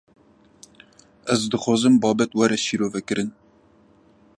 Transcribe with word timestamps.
Ez 1.33 1.39
dixwazim, 1.51 1.95
babet 2.03 2.31
were 2.37 2.57
şîrove 2.65 3.01
kirin 3.07 3.29